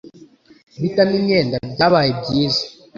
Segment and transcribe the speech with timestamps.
[0.79, 2.63] Guhitamo imyenda byabaye byiza.